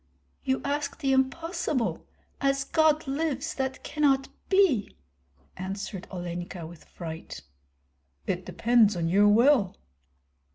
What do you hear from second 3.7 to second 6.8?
cannot be!" answered Olenka,